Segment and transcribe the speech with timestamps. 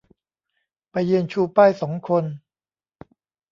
[0.91, 2.25] ไปยืนชูป้ายสองคน